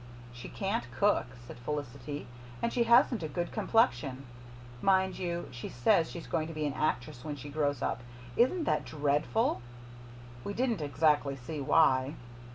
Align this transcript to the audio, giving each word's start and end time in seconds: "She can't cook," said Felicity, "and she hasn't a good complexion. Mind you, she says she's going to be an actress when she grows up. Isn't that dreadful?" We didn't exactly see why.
"She 0.33 0.49
can't 0.49 0.85
cook," 0.91 1.27
said 1.45 1.59
Felicity, 1.59 2.25
"and 2.59 2.73
she 2.73 2.85
hasn't 2.85 3.21
a 3.21 3.27
good 3.27 3.51
complexion. 3.51 4.25
Mind 4.81 5.19
you, 5.19 5.47
she 5.51 5.69
says 5.69 6.09
she's 6.09 6.25
going 6.25 6.47
to 6.47 6.55
be 6.55 6.65
an 6.65 6.73
actress 6.73 7.23
when 7.23 7.35
she 7.35 7.49
grows 7.49 7.83
up. 7.83 8.01
Isn't 8.35 8.63
that 8.63 8.83
dreadful?" 8.83 9.61
We 10.43 10.55
didn't 10.55 10.81
exactly 10.81 11.35
see 11.35 11.59
why. 11.61 12.15